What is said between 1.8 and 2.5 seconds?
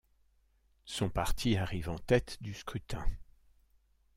en tête